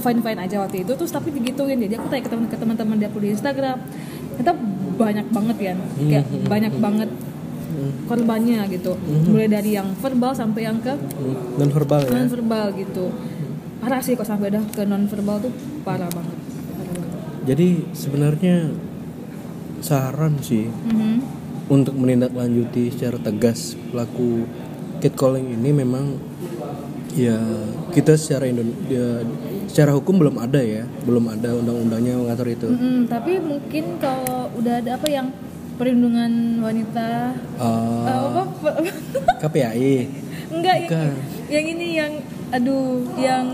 fine 0.01 0.19
fine 0.19 0.39
aja 0.39 0.55
waktu 0.61 0.81
itu 0.81 0.91
terus 0.93 1.09
tapi 1.09 1.29
digituin. 1.29 1.77
Jadi 1.77 1.93
aku 1.97 2.07
tanya 2.09 2.23
ke 2.25 2.29
teman 2.29 2.45
ke 2.49 2.57
teman-teman 2.57 2.95
di 2.97 3.05
aku 3.05 3.17
di 3.17 3.29
Instagram. 3.33 3.77
Kita 4.37 4.51
banyak 4.97 5.27
banget 5.29 5.57
ya 5.57 5.73
kayak 5.97 6.25
banyak 6.45 6.73
banget 6.77 7.09
korbannya 8.05 8.61
gitu. 8.69 8.93
Mulai 9.31 9.47
dari 9.47 9.73
yang 9.73 9.95
verbal 9.97 10.35
sampai 10.35 10.67
yang 10.67 10.77
ke 10.79 10.93
non 11.57 11.71
verbal 11.71 12.01
ya? 12.03 12.11
Non 12.13 12.29
verbal 12.29 12.65
gitu. 12.75 13.05
Parah 13.81 13.97
sih 13.97 14.13
kok 14.13 14.27
sampai 14.27 14.53
udah 14.53 14.61
ke 14.69 14.85
non 14.85 15.09
verbal 15.09 15.41
tuh 15.41 15.49
parah 15.81 16.05
banget, 16.05 16.37
Parah 16.37 16.93
banget. 16.93 17.17
jadi 17.49 17.67
sebenarnya 17.97 18.55
saran 19.81 20.37
sih. 20.39 20.69
Mhm. 20.69 21.41
untuk 21.71 21.95
menindaklanjuti 21.95 22.91
secara 22.91 23.15
tegas 23.15 23.79
pelaku 23.87 24.43
catcalling 24.99 25.55
ini 25.55 25.71
memang 25.71 26.19
ya 27.13 27.39
kita 27.89 28.19
secara 28.19 28.43
Indonesia 28.45 29.23
secara 29.65 29.95
hukum 29.95 30.19
belum 30.19 30.35
ada 30.35 30.59
ya. 30.59 30.83
Belum 31.01 31.23
ada 31.25 31.55
undang-undangnya 31.55 32.19
mengatur 32.19 32.47
itu. 32.49 32.67
Mm-mm, 32.67 33.07
tapi 33.07 33.39
mungkin 33.39 33.95
kalau 33.97 34.51
udah 34.53 34.83
ada 34.83 34.99
apa 34.99 35.07
yang 35.07 35.31
perlindungan 35.75 36.59
wanita 36.59 37.39
Eh, 37.55 38.03
eh, 38.03 38.19
apa? 38.19 38.43
KPAI 39.39 39.95
enggak 40.51 40.75
yang, 40.75 40.91
Bukan. 40.91 41.11
yang 41.47 41.65
ini 41.71 41.87
yang 41.95 42.11
aduh 42.51 42.99
yang 43.15 43.45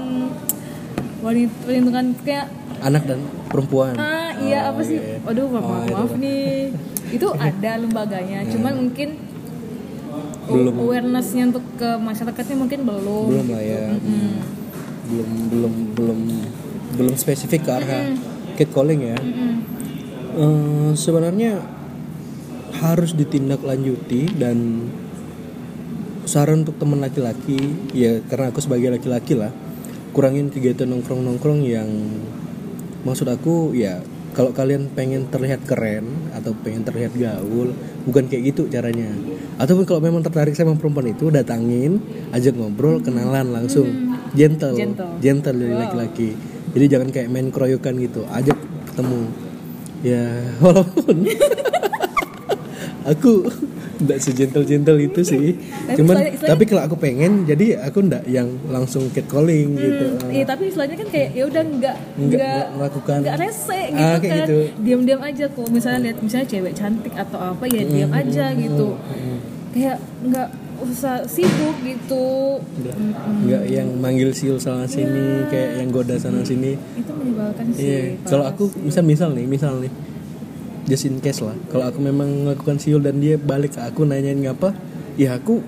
wanita 1.22 1.54
perlindungan 1.62 2.18
kayak 2.22 2.50
anak 2.82 3.06
dan 3.06 3.22
perempuan. 3.48 3.94
Ah 3.96 4.32
iya 4.38 4.68
Oh, 4.68 4.76
apa 4.76 4.82
sih? 4.84 4.98
Iya. 5.00 5.18
aduh 5.24 5.48
maaf 5.48 5.66
Oh, 5.66 5.80
itu. 5.82 5.94
maaf 5.94 6.14
nih. 6.16 6.72
Itu 7.08 7.28
ada 7.34 7.72
lembaganya 7.80 8.40
cuman 8.48 8.74
mungkin 8.78 9.10
Belum. 10.48 10.74
awarenessnya 10.80 11.52
untuk 11.52 11.66
ke 11.76 11.90
masyarakatnya 11.98 12.56
mungkin 12.56 12.80
belum. 12.84 13.28
Belum 13.32 13.48
lah 13.52 13.64
ya. 13.64 13.86
Belum 15.08 15.30
belum 15.52 15.74
belum 15.96 16.20
belum 16.98 17.14
spesifik 17.16 17.68
ke 17.68 17.72
arah 17.74 18.04
catcalling 18.56 19.02
ya. 19.04 19.18
Mm-mm. 19.20 19.54
Eh, 20.38 20.92
sebenarnya 20.94 21.64
harus 22.78 23.12
ditindaklanjuti 23.12 24.38
dan 24.38 24.86
saran 26.28 26.62
untuk 26.68 26.76
teman 26.78 27.00
laki-laki 27.00 27.58
ya 27.96 28.20
karena 28.28 28.52
aku 28.52 28.60
sebagai 28.60 28.92
laki-laki 28.92 29.34
lah 29.34 29.50
kurangin 30.12 30.52
kegiatan 30.52 30.86
nongkrong-nongkrong 30.86 31.64
yang 31.64 31.88
maksud 33.06 33.28
aku 33.30 33.76
ya 33.78 34.02
kalau 34.38 34.54
kalian 34.54 34.94
pengen 34.94 35.26
terlihat 35.34 35.66
keren 35.66 36.30
atau 36.30 36.54
pengen 36.62 36.86
terlihat 36.86 37.18
gaul 37.18 37.74
bukan 38.06 38.30
kayak 38.30 38.54
gitu 38.54 38.70
caranya. 38.70 39.10
Ataupun 39.58 39.90
kalau 39.90 39.98
memang 39.98 40.22
tertarik 40.22 40.54
sama 40.54 40.78
perempuan 40.78 41.10
itu 41.10 41.34
datangin 41.34 41.98
ajak 42.30 42.54
ngobrol 42.54 43.02
kenalan 43.02 43.50
langsung. 43.50 43.90
Gentle. 44.38 44.78
Gentle. 44.78 45.18
gentle 45.18 45.58
dari 45.58 45.74
laki-laki. 45.74 46.38
Jadi 46.78 46.86
jangan 46.86 47.10
kayak 47.10 47.30
main 47.34 47.50
keroyokan 47.50 47.98
gitu 47.98 48.22
ajak 48.30 48.54
ketemu. 48.94 49.22
Ya 50.06 50.30
walaupun 50.62 51.18
aku 53.18 53.34
nggak 54.00 54.18
sejentel 54.18 54.62
gentle 54.62 54.98
itu 54.98 55.22
sih. 55.22 55.58
Cuman 55.92 56.14
istilahnya- 56.14 56.32
istilahnya- 56.32 56.52
tapi 56.52 56.64
kalau 56.64 56.82
aku 56.84 56.96
pengen 56.96 57.32
jadi 57.44 57.66
aku 57.82 58.00
ndak 58.04 58.24
yang 58.26 58.48
langsung 58.68 59.10
catcalling 59.10 59.74
gitu. 59.74 60.06
Iya 60.28 60.44
tapi 60.44 60.64
istilahnya 60.68 60.96
kan 60.96 61.08
kayak 61.08 61.30
ya 61.32 61.44
udah 61.46 61.64
nggak 61.64 61.98
Nggak- 62.20 62.68
melakukan. 62.74 63.18
nggak 63.22 63.38
rese 63.38 63.72
Ah, 63.72 63.86
gitu 63.90 64.16
kayak 64.20 64.34
kan. 64.34 64.40
gitu. 64.44 64.58
diam-diam 64.80 65.22
aja 65.22 65.46
kok. 65.48 65.68
Misalnya 65.68 66.00
lihat 66.04 66.18
misalnya 66.20 66.48
cewek 66.48 66.74
cantik 66.74 67.14
atau 67.14 67.40
apa 67.48 67.66
ya 67.66 67.82
diam 67.84 68.12
aja 68.12 68.46
gitu. 68.54 68.88
kayak 69.70 69.98
nggak 70.24 70.50
usah 70.80 71.22
sibuk 71.24 71.78
gitu. 71.82 72.58
Nggak 72.76 72.96
nggak 73.44 73.64
yang 73.68 73.90
manggil 73.96 74.30
siul 74.30 74.58
sana 74.58 74.86
sini 74.86 75.46
kayak 75.48 75.78
yang 75.78 75.90
goda 75.90 76.16
sana 76.16 76.42
sini. 76.42 76.74
Itu 76.94 77.12
menyebalkan 77.12 77.66
sih 77.72 77.82
iya 77.82 78.02
kalau 78.24 78.44
aku 78.44 78.70
misal 78.80 79.04
misal 79.04 79.30
nih 79.32 79.46
misal 79.46 79.78
nih 79.78 79.90
just 80.88 81.06
in 81.06 81.20
case 81.20 81.44
lah. 81.44 81.54
Kalau 81.68 81.86
aku 81.86 82.00
memang 82.00 82.48
melakukan 82.48 82.80
siul 82.80 83.04
dan 83.04 83.20
dia 83.20 83.36
balik 83.36 83.76
ke 83.76 83.82
aku 83.84 84.08
nanyain 84.08 84.40
ngapa 84.40 84.72
ya 85.20 85.36
aku 85.36 85.60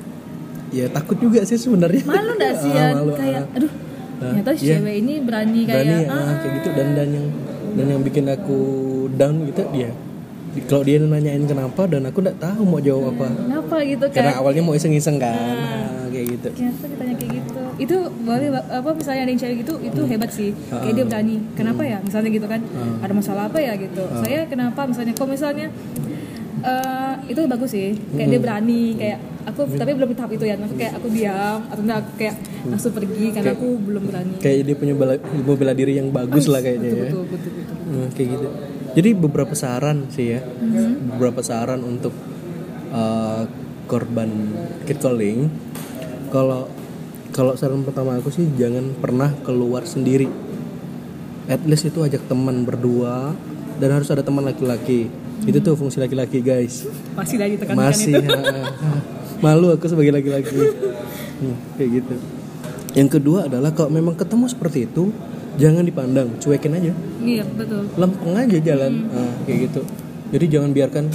ya 0.71 0.87
takut 0.87 1.19
juga 1.19 1.43
sih 1.43 1.59
sebenarnya. 1.59 2.07
Malu 2.07 2.31
nggak 2.35 2.53
sih 2.57 2.71
Ah, 2.73 2.79
ya? 2.79 2.87
malu, 2.95 3.13
kayak 3.13 3.43
ah. 3.43 3.55
aduh 3.59 3.71
Ah, 4.19 4.35
ternyata 4.35 4.51
si 4.51 4.67
iya. 4.67 4.83
cewek 4.83 4.95
ini 4.99 5.13
berani 5.23 5.63
berani 5.63 5.95
kayak 5.95 6.11
ah, 6.11 6.19
ah, 6.19 6.33
kayak 6.39 6.53
gitu. 6.59 6.69
Dan 6.75 6.87
dan 6.91 7.07
yang 7.07 7.27
dan 7.71 7.85
yang 7.87 8.01
bikin 8.03 8.25
aku 8.27 8.59
down 9.15 9.47
gitu 9.47 9.63
dia. 9.71 9.91
Kalau 10.67 10.83
dia 10.83 10.99
nanyain 10.99 11.45
kenapa 11.45 11.87
dan 11.87 12.03
aku 12.03 12.19
nggak 12.19 12.35
tahu 12.35 12.61
mau 12.67 12.83
jawab 12.83 13.15
apa. 13.15 13.27
Kenapa 13.31 13.75
gitu 13.85 14.05
kan 14.11 14.15
karena 14.19 14.33
awalnya 14.35 14.59
mau 14.59 14.75
iseng-iseng 14.75 15.15
kan. 15.23 15.55
Ah, 15.55 16.03
kayak 16.11 16.25
gitu. 16.35 16.47
Ternyata 16.51 16.83
ditanya 16.83 17.13
kayak 17.15 17.31
gitu 17.31 17.48
itu 17.79 17.95
boleh 18.19 18.47
apa 18.51 18.89
misalnya 18.91 19.21
ada 19.23 19.31
yang 19.31 19.39
cewek 19.39 19.57
gitu 19.63 19.73
itu 19.79 19.99
Hmm. 19.99 20.09
hebat 20.09 20.29
sih. 20.29 20.51
Kayak 20.69 20.93
dia 20.93 21.05
berani. 21.07 21.35
Kenapa 21.53 21.81
ya? 21.81 21.97
Misalnya 21.99 22.29
gitu 22.29 22.45
kan. 22.45 22.61
Ada 22.99 23.13
masalah 23.13 23.43
apa 23.47 23.57
ya 23.57 23.73
gitu. 23.75 24.03
Ah. 24.03 24.19
saya 24.19 24.43
kenapa 24.45 24.83
misalnya 24.83 25.13
kalau 25.13 25.31
misalnya 25.31 25.67
eh, 26.59 27.13
itu 27.25 27.39
bagus 27.45 27.71
sih. 27.71 27.95
Kayak 28.11 28.19
Hmm. 28.21 28.33
dia 28.33 28.39
berani 28.41 28.81
kayak 28.93 29.19
aku 29.45 29.59
tapi 29.73 29.91
belum 29.93 30.09
di 30.09 30.15
tahap 30.15 30.31
itu 30.33 30.43
ya. 30.43 30.55
Aku 30.57 30.75
kayak 30.75 30.93
aku 30.93 31.07
diam 31.09 31.59
atau 31.65 31.81
enggak 31.81 31.97
aku 31.97 32.11
kayak 32.17 32.35
langsung 32.61 32.91
pergi 32.91 33.25
karena 33.31 33.51
aku 33.53 33.67
belum 33.79 34.03
berani. 34.05 34.33
kayak 34.37 34.57
dia 34.61 34.75
punya 34.75 34.93
bela, 34.93 35.15
ilmu 35.15 35.53
bela 35.55 35.71
diri 35.71 35.95
yang 35.95 36.11
bagus 36.11 36.45
lah 36.45 36.59
kayaknya 36.59 36.89
ya. 36.89 37.03
betul 37.07 37.23
betul 37.25 37.51
betul 37.55 37.75
Hmm, 37.87 38.07
kayak 38.11 38.27
gitu. 38.29 38.47
Jadi 38.89 39.09
beberapa 39.15 39.53
saran 39.53 39.97
sih 40.09 40.35
ya. 40.35 40.41
Mhm. 40.43 41.15
beberapa 41.15 41.39
saran 41.39 41.79
untuk 41.81 42.11
uh, 42.91 43.47
korban 43.85 44.29
catcalling 44.83 45.47
kalau 46.29 46.67
kalau 47.29 47.53
saran 47.53 47.85
pertama 47.85 48.17
aku 48.17 48.33
sih 48.33 48.45
jangan 48.57 48.95
pernah 48.97 49.31
keluar 49.45 49.85
sendiri. 49.85 50.29
At 51.49 51.65
least 51.65 51.89
itu 51.89 52.01
ajak 52.05 52.29
teman 52.29 52.61
berdua 52.65 53.33
dan 53.81 53.89
harus 53.95 54.09
ada 54.13 54.21
teman 54.21 54.45
laki-laki. 54.45 55.09
Itu 55.47 55.63
tuh 55.63 55.73
fungsi 55.79 55.97
laki-laki 55.97 56.43
guys. 56.43 56.85
Masih 57.15 57.37
lagi 57.41 57.55
tekan-tekan 57.57 57.89
masih 57.89 58.13
itu. 58.21 58.29
ha, 58.29 58.69
ha. 58.69 58.91
malu 59.41 59.71
aku 59.73 59.85
sebagai 59.89 60.13
laki-laki. 60.13 60.57
Hmm, 61.39 61.55
kayak 61.79 62.03
gitu. 62.03 62.15
Yang 62.99 63.09
kedua 63.15 63.47
adalah 63.47 63.71
kalau 63.71 63.87
memang 63.87 64.11
ketemu 64.19 64.51
seperti 64.51 64.91
itu 64.91 65.15
jangan 65.55 65.87
dipandang 65.87 66.35
cuekin 66.35 66.75
aja. 66.75 66.91
Iya 67.23 67.47
betul. 67.55 67.87
Lempeng 67.95 68.35
aja 68.35 68.57
jalan. 68.59 69.07
Ah, 69.07 69.31
kayak 69.47 69.71
gitu. 69.71 69.81
Jadi 70.35 70.45
jangan 70.51 70.75
biarkan 70.75 71.07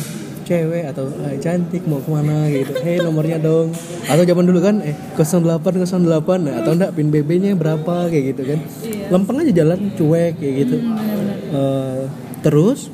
cewek 0.44 0.84
atau 0.86 1.08
"Ah, 1.18 1.34
cantik 1.34 1.82
mau 1.84 1.98
ke 1.98 2.06
mana 2.06 2.46
gitu. 2.46 2.72
Hei 2.78 3.00
nomornya 3.00 3.36
dong. 3.36 3.72
Atau 4.04 4.22
zaman 4.22 4.44
dulu 4.44 4.60
kan 4.60 4.78
eh 4.80 4.92
08 5.16 5.58
08 5.80 6.38
nah, 6.38 6.60
atau 6.60 6.72
enggak 6.72 6.92
pin 6.92 7.08
BB 7.08 7.30
nya 7.38 7.50
berapa 7.52 8.06
kayak 8.06 8.24
gitu 8.30 8.42
kan. 8.44 8.58
Iya. 8.80 9.08
lempeng 9.10 9.36
aja 9.38 9.52
jalan 9.54 9.78
cuek 9.92 10.32
kayak 10.36 10.54
gitu. 10.60 10.76
Hmm, 10.78 11.12
Eh, 11.54 12.02
terus 12.40 12.90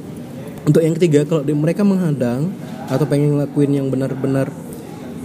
untuk 0.63 0.81
yang 0.81 0.93
ketiga 0.93 1.25
kalau 1.25 1.41
di- 1.41 1.57
mereka 1.57 1.81
menghadang 1.81 2.53
atau 2.87 3.05
pengen 3.05 3.35
ngelakuin 3.35 3.73
yang 3.73 3.87
benar-benar 3.89 4.53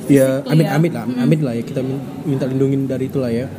ya 0.06 0.40
amit-amit 0.46 0.94
lah 0.94 1.04
amit 1.04 1.42
lah 1.42 1.52
ya 1.52 1.62
kita 1.62 1.82
min- 1.82 2.00
minta 2.24 2.46
lindungin 2.46 2.86
dari 2.86 3.06
itulah 3.06 3.28
ya. 3.28 3.50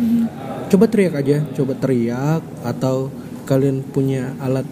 Coba 0.67 0.87
teriak 0.87 1.15
aja 1.15 1.45
coba 1.53 1.77
teriak 1.77 2.41
atau 2.63 3.11
kalian 3.45 3.85
punya 3.85 4.35
alat 4.39 4.65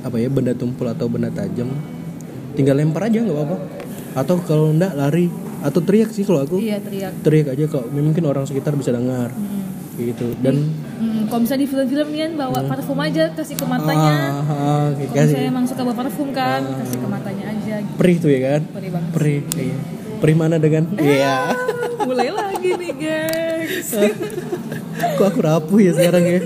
apa 0.00 0.16
ya 0.16 0.30
benda 0.30 0.54
tumpul 0.54 0.86
atau 0.86 1.10
benda 1.10 1.28
tajam 1.28 1.66
tinggal 2.56 2.74
lempar 2.74 3.04
aja 3.04 3.20
nggak 3.20 3.36
apa-apa 3.36 3.56
atau 4.16 4.34
kalau 4.40 4.72
enggak 4.72 4.92
lari 4.92 5.28
atau 5.58 5.80
teriak 5.80 6.08
sih 6.08 6.22
kalau 6.22 6.40
aku 6.40 6.56
iya 6.58 6.76
teriak 6.78 7.12
teriak 7.20 7.46
aja 7.48 7.64
kalau 7.66 7.86
mungkin 7.90 8.24
orang 8.24 8.44
sekitar 8.44 8.72
bisa 8.72 8.90
dengar 8.90 9.30
Hmm. 9.30 9.64
gitu 9.98 10.32
dan 10.38 10.56
Hmm, 10.96 11.28
kalau 11.28 11.44
misalnya 11.44 11.60
di 11.60 11.68
film-film 11.68 12.06
nih 12.08 12.20
kan 12.22 12.32
bawa 12.38 12.58
parfum 12.64 12.96
aja 12.98 13.28
kasih 13.30 13.52
ke 13.52 13.66
matanya. 13.66 14.16
Ah, 14.32 14.48
ah, 14.48 14.86
kayak 14.90 15.08
Kalau 15.10 15.24
misalnya 15.26 15.48
emang 15.50 15.64
suka 15.66 15.80
bawa 15.82 15.96
parfum 15.98 16.28
kan, 16.32 16.60
kasih 16.74 16.96
ke 16.96 17.06
matanya 17.06 17.44
aja. 17.46 17.74
Gitu. 17.78 17.92
perih 17.94 18.16
tuh 18.16 18.30
ya 18.30 18.40
kan 18.40 18.60
Perih 18.70 18.90
banget. 18.90 19.10
perih 19.12 19.38
iya. 19.56 19.76
perih 20.16 20.36
mana 20.38 20.56
dengan 20.56 20.82
iya 20.96 21.36
Ah, 21.46 21.56
mulai 22.02 22.28
lagi 22.30 22.70
nih 22.74 22.92
guys. 22.94 23.88
kok 25.16 25.26
aku 25.26 25.40
rapuh 25.42 25.78
ya 25.78 25.92
sekarang 25.92 26.24
ya 26.24 26.40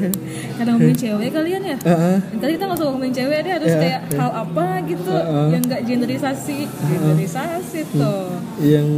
Karena 0.60 0.76
ngomongin 0.76 0.98
cewek 0.98 1.28
kalian 1.32 1.62
ya. 1.64 1.76
Ah. 1.82 2.20
Kali 2.20 2.50
kita 2.52 2.64
nggak 2.66 2.76
usah 2.76 2.86
ngomongin 2.86 3.14
cewek 3.16 3.38
deh, 3.40 3.52
harus 3.54 3.70
Ya, 3.70 3.78
kayak 3.80 4.00
ya. 4.04 4.18
hal 4.20 4.30
apa 4.38 4.66
gitu 4.84 5.08
Heeh. 5.10 5.46
yang 5.50 5.62
nggak 5.64 5.82
genderisasi, 5.82 6.58
genderisasi 6.68 7.80
tuh. 7.90 8.28
yang 8.60 8.88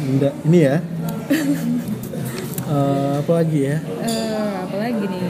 enggak 0.00 0.32
ini 0.42 0.58
ya 0.62 0.76
Eh, 2.64 3.12
apa 3.18 3.32
lagi 3.34 3.60
ya 3.62 3.76
Eh, 4.00 4.52
apa 4.58 4.76
lagi 4.78 5.04
nih? 5.04 5.24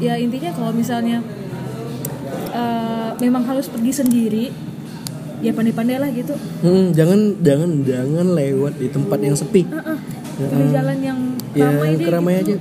Ya 0.00 0.14
intinya 0.16 0.50
kalau 0.50 0.72
misalnya 0.72 1.20
eh, 2.50 3.08
memang 3.18 3.44
harus 3.44 3.66
pergi 3.66 3.92
sendiri, 3.92 4.44
ya 5.38 5.52
pandai-pandai 5.52 5.98
lah 5.98 6.08
gitu. 6.08 6.32
Hmm, 6.62 6.90
jangan 6.90 7.20
jangan 7.38 7.84
jangan 7.84 8.26
lewat 8.32 8.72
di 8.74 8.88
tempat 8.88 9.18
yang 9.20 9.36
sepi 9.36 9.62
Heeh. 9.66 9.98
Cari 10.38 10.66
jalan 10.70 10.98
yang 11.02 11.18
ya 11.52 11.66
ramai 11.66 11.90
deh. 11.92 12.06
keramai 12.06 12.34
gitu. 12.38 12.46
aja 12.48 12.56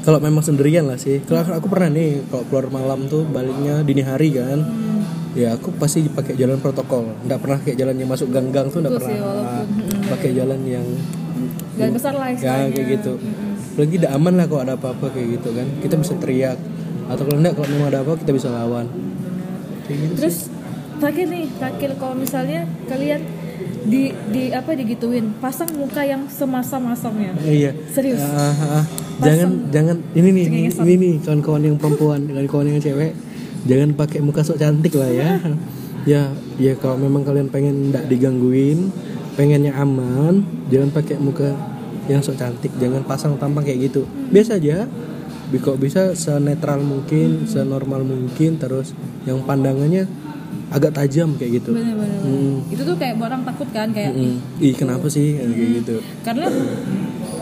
kalau 0.00 0.18
memang 0.18 0.40
sendirian 0.40 0.88
lah 0.88 0.96
sih. 0.96 1.20
Kalau 1.24 1.44
aku 1.44 1.68
pernah 1.68 1.92
nih 1.92 2.24
kalau 2.28 2.44
keluar 2.48 2.66
malam 2.72 3.04
tuh 3.06 3.24
baliknya 3.28 3.84
dini 3.84 4.02
hari 4.04 4.32
kan 4.36 4.60
Hmm. 4.60 5.02
ya 5.38 5.54
aku 5.54 5.70
pasti 5.78 6.04
pakai 6.10 6.34
jalan 6.34 6.58
protokol. 6.58 7.06
Nggak 7.24 7.38
pernah 7.38 7.58
kayak 7.62 7.76
jalan 7.78 7.94
yang 8.00 8.08
masuk 8.10 8.28
gang-gang 8.32 8.66
tuh 8.68 8.82
nggak 8.82 8.94
pernah. 8.98 9.12
sih, 9.14 9.18
pakai 10.08 10.30
jalan 10.34 10.60
yang 10.64 10.86
Jalan 11.78 11.92
besar 11.96 12.12
lah 12.12 12.28
ya 12.34 12.68
kayak 12.68 12.86
gitu. 13.00 13.12
Lagi 13.78 13.94
tidak 13.96 14.12
aman 14.12 14.34
lah 14.36 14.46
kalau 14.50 14.60
ada 14.66 14.74
apa-apa 14.76 15.06
kayak 15.14 15.40
gitu 15.40 15.48
kan. 15.56 15.66
Kita 15.80 15.94
bisa 15.96 16.12
teriak. 16.20 16.58
Atau 17.08 17.22
kalau 17.26 17.38
enggak 17.40 17.54
kalau 17.56 17.68
memang 17.70 17.88
ada 17.88 17.98
apa 18.04 18.12
kita 18.20 18.32
bisa 18.34 18.48
lawan. 18.52 18.86
Kayak 19.86 19.98
gitu 20.04 20.12
Terus 20.20 20.36
terakhir 21.00 21.26
nih, 21.30 21.44
terakhir 21.56 21.90
kalau 21.96 22.14
misalnya 22.18 22.60
kalian 22.86 23.20
di 23.80 24.12
di 24.28 24.42
apa 24.52 24.76
digituin, 24.76 25.32
pasang 25.40 25.70
muka 25.72 26.04
yang 26.04 26.28
semasa-masamnya. 26.28 27.32
iya. 27.46 27.72
Serius. 27.94 28.20
Ah, 28.20 28.52
ah, 28.52 28.82
ah. 28.82 28.84
Jangan 29.20 29.48
jangan 29.68 29.96
ini 30.16 30.28
nih 30.32 30.44
ini, 30.48 30.60
ini 30.72 30.94
nih 30.96 31.14
kawan-kawan 31.22 31.62
yang 31.62 31.76
perempuan 31.76 32.20
dengan 32.24 32.44
kawan 32.48 32.66
yang 32.72 32.80
cewek 32.80 33.12
jangan 33.68 33.92
pakai 33.92 34.18
muka 34.24 34.40
sok 34.40 34.58
cantik 34.58 34.96
lah 34.96 35.10
ya. 35.12 35.30
Ya 36.08 36.32
ya 36.56 36.72
kalau 36.80 36.96
memang 36.96 37.28
kalian 37.28 37.52
pengen 37.52 37.92
nggak 37.92 38.08
digangguin 38.08 38.88
pengennya 39.36 39.76
aman 39.76 40.40
jangan 40.72 40.88
pakai 40.96 41.20
muka 41.20 41.52
yang 42.08 42.24
sok 42.24 42.40
cantik 42.40 42.72
jangan 42.80 43.04
pasang 43.04 43.36
tampang 43.36 43.62
kayak 43.68 43.92
gitu. 43.92 44.08
Biasa 44.32 44.56
aja. 44.56 44.88
Kok 45.50 45.82
bisa 45.82 46.14
senetral 46.14 46.78
mungkin 46.78 47.42
senormal 47.50 48.06
mungkin 48.06 48.54
terus 48.56 48.94
yang 49.26 49.42
pandangannya 49.42 50.06
agak 50.70 50.94
tajam 50.94 51.34
kayak 51.34 51.58
gitu. 51.58 51.74
Bener-bener. 51.74 52.22
Hmm. 52.22 52.62
Itu 52.70 52.86
tuh 52.86 52.94
kayak 52.94 53.18
orang 53.18 53.42
takut 53.42 53.66
kan 53.74 53.90
kayak 53.90 54.14
Mm. 54.14 54.38
ih 54.62 54.74
kenapa 54.78 55.10
sih? 55.10 55.34
Kayak 55.34 55.82
gitu. 55.82 55.96
Karena 56.22 56.46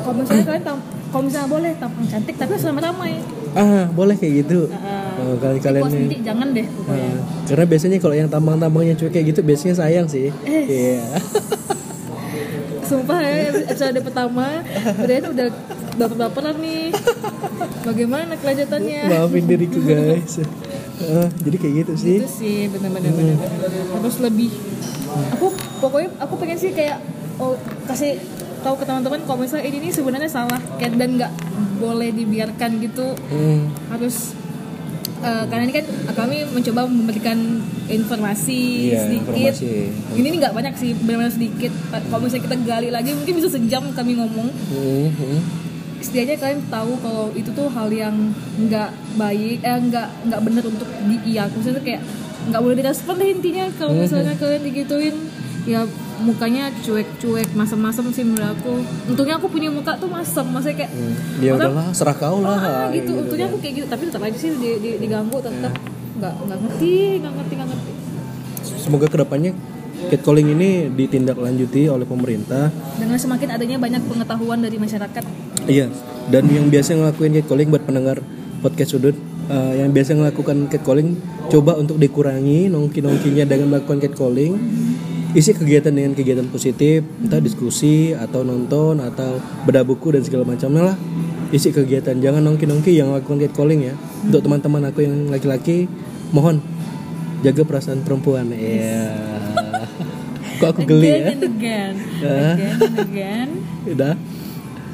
kalau 0.01 0.15
misalnya 0.17 0.45
kalian 0.49 0.65
kalau 1.09 1.23
misalnya 1.25 1.49
boleh 1.49 1.73
tampang 1.81 2.07
cantik 2.07 2.35
tapi 2.37 2.53
selama 2.61 2.81
ramai. 2.93 3.13
ah 3.57 3.89
boleh 3.91 4.15
kayak 4.15 4.45
gitu 4.45 4.69
Uh, 4.69 5.35
oh, 5.35 5.37
kalian 5.43 5.59
kalian 5.59 5.83
sendiri 5.91 6.17
jangan 6.23 6.49
deh 6.55 6.63
pokoknya. 6.63 7.11
Nah, 7.11 7.19
karena 7.51 7.65
biasanya 7.67 7.97
kalau 7.99 8.15
yang 8.15 8.31
tambang-tambangnya 8.31 8.95
cuek 8.95 9.11
kayak 9.11 9.27
gitu 9.35 9.41
biasanya 9.43 9.75
sayang 9.75 10.07
sih. 10.07 10.31
Eh. 10.47 10.65
Iya. 10.71 11.03
Sumpah 12.87 13.19
ya 13.19 13.51
episode 13.67 13.99
pertama 14.01 14.63
Brian 15.03 15.27
udah 15.35 15.47
baper-baperan 15.99 16.57
nih. 16.63 16.95
Bagaimana 17.83 18.33
kelanjutannya? 18.39 19.01
Maafin 19.11 19.45
diriku 19.51 19.83
guys. 19.83 20.39
Ah, 21.03 21.27
jadi 21.43 21.57
kayak 21.59 21.75
gitu 21.83 21.93
sih. 21.99 22.17
Itu 22.23 22.31
sih 22.31 22.57
bener-bener 22.71 23.11
bener, 23.11 23.37
harus 23.99 24.17
lebih. 24.23 24.51
Aku 25.35 25.51
pokoknya 25.83 26.15
aku 26.23 26.35
pengen 26.39 26.59
sih 26.63 26.71
kayak 26.71 27.03
oh 27.43 27.59
kasih 27.91 28.23
tahu 28.59 28.75
ke 28.75 28.85
teman-teman 28.85 29.21
kalau 29.23 29.39
misalnya 29.39 29.65
ini 29.65 29.79
nih 29.81 29.93
sebenarnya 29.93 30.29
salah 30.29 30.61
kayak 30.77 30.95
dan 30.95 31.11
nggak 31.15 31.33
boleh 31.77 32.11
dibiarkan 32.11 32.71
gitu 32.81 33.15
Hmm. 33.27 33.71
harus 33.89 34.35
eh, 35.19 35.45
karena 35.45 35.63
ini 35.63 35.75
kan 35.75 35.87
kami 36.13 36.37
mencoba 36.47 36.81
memberikan 36.85 37.39
informasi 37.89 38.61
Iya, 38.89 39.01
sedikit 39.05 39.55
informasi. 39.55 39.73
ini 40.15 40.27
nih 40.29 40.39
nggak 40.39 40.55
banyak 40.55 40.75
sih 40.75 40.91
benar-benar 40.97 41.33
sedikit 41.33 41.73
kalau 42.05 42.21
misalnya 42.21 42.45
kita 42.45 42.57
gali 42.63 42.89
lagi 42.89 43.11
mungkin 43.13 43.35
bisa 43.35 43.49
sejam 43.49 43.85
kami 43.91 44.15
ngomong 44.15 44.49
Hmm, 44.69 45.09
hmm. 45.09 45.39
setidaknya 45.99 46.37
kalian 46.37 46.63
tahu 46.69 46.93
kalau 46.97 47.27
itu 47.33 47.51
tuh 47.51 47.67
hal 47.69 47.89
yang 47.89 48.15
nggak 48.61 48.91
baik 49.15 49.59
eh 49.61 49.79
nggak 49.81 50.09
nggak 50.25 50.41
benar 50.41 50.65
untuk 50.65 50.87
diiyakan 51.03 51.51
maksudnya 51.53 51.83
kayak 51.83 52.03
nggak 52.49 52.61
boleh 52.61 52.77
direspon 52.77 53.15
deh 53.17 53.29
intinya 53.29 53.65
kalau 53.75 53.93
misalnya 53.95 54.33
kalian 54.35 54.63
digituin 54.63 55.17
ya 55.69 55.85
mukanya 56.19 56.73
cuek-cuek 56.81 57.53
masam-masam 57.53 58.09
sih 58.09 58.25
menurut 58.25 58.51
aku 58.51 58.81
untungnya 59.07 59.37
aku 59.37 59.47
punya 59.47 59.69
muka 59.69 59.95
tuh 59.95 60.09
masam 60.09 60.49
maksudnya 60.49 60.77
kayak 60.81 60.91
Hmm. 60.91 61.15
Ya 61.39 61.53
udahlah, 61.55 61.93
serah 61.93 62.17
kau 62.17 62.41
lah. 62.41 62.57
ah, 62.57 62.89
gitu 62.89 63.05
kayak 63.07 63.21
untungnya 63.21 63.47
kan. 63.47 63.53
aku 63.53 63.59
kayak 63.61 63.75
gitu 63.77 63.87
tapi 63.87 64.03
tetap 64.05 64.23
aja 64.25 64.39
sih 64.39 64.51
di, 64.53 64.71
di, 64.79 64.91
diganggu 64.99 65.39
tetap 65.39 65.73
nggak 66.19 66.35
nggak 66.43 66.59
ngerti 66.59 66.93
nggak 67.21 67.33
ngerti 67.35 67.53
nggak 67.55 67.69
ngerti 67.69 67.93
Semoga 68.79 69.07
ke 69.07 69.17
depannya 69.17 69.53
catcalling 70.09 70.49
ini 70.49 70.69
ditindaklanjuti 70.89 71.83
oleh 71.87 72.05
pemerintah. 72.05 72.71
dengan 72.97 73.15
semakin 73.15 73.49
adanya 73.51 73.77
banyak 73.77 74.03
pengetahuan 74.03 74.59
dari 74.59 74.77
masyarakat 74.77 75.23
Iya. 75.67 75.93
Dan 76.27 76.49
yang 76.49 76.67
biasa 76.67 76.95
ngelakuin 76.95 77.37
catcalling 77.37 77.69
buat 77.69 77.85
pendengar 77.85 78.19
podcast 78.59 78.91
sudut 78.91 79.15
eh, 79.47 79.73
yang 79.77 79.93
biasa 79.93 80.13
ngelakukan 80.15 80.67
catcalling 80.67 81.21
coba 81.49 81.77
untuk 81.77 81.97
dikurangi 81.97 82.69
nongki-nongkinya 82.69 83.45
dengan 83.45 83.69
melakukan 83.71 84.01
catcalling. 84.01 84.57
Isi 85.29 85.53
kegiatan 85.53 85.93
dengan 85.93 86.17
kegiatan 86.17 86.49
positif, 86.49 87.05
entah 87.21 87.37
diskusi 87.39 88.17
atau 88.17 88.41
nonton 88.41 88.97
atau 88.99 89.37
bedah 89.63 89.85
buku 89.85 90.17
dan 90.17 90.25
segala 90.25 90.45
macamnya 90.45 90.83
lah. 90.89 90.97
Isi 91.49 91.69
kegiatan 91.69 92.17
jangan 92.17 92.41
nongki-nongki 92.43 92.93
yang 92.93 93.13
melakukan 93.13 93.37
catcalling 93.39 93.81
ya. 93.83 93.95
Untuk 94.23 94.41
teman-teman 94.41 94.89
aku 94.89 95.05
yang 95.05 95.29
laki-laki, 95.29 95.85
mohon 96.31 96.65
jaga 97.41 97.61
perasaan 97.63 98.01
perempuan. 98.01 98.49
Iya. 98.51 99.05
Kok 100.59 100.69
aku 100.75 100.83
geli 100.87 101.07
ya? 101.07 101.17
again 101.31 101.39
and 101.39 101.47
again 101.47 101.95
again 102.27 102.75
and 102.83 102.99
again 102.99 103.49
Udah. 103.87 104.15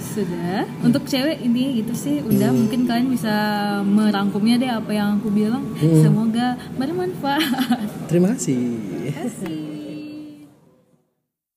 sudah 0.05 0.63
untuk 0.79 1.09
cewek 1.09 1.41
ini 1.41 1.81
gitu 1.81 1.91
sih 1.91 2.21
udah 2.21 2.53
Hmm. 2.53 2.69
mungkin 2.69 2.81
kalian 2.85 3.09
bisa 3.09 3.35
merangkumnya 3.83 4.61
deh 4.61 4.69
apa 4.69 4.93
yang 4.93 5.17
aku 5.17 5.33
bilang 5.33 5.65
Hmm. 5.75 6.05
semoga 6.05 6.55
bermanfaat 6.77 7.89
Terima 8.07 8.37
kasih. 8.37 8.61
Terima 9.09 9.25
kasih 9.25 9.84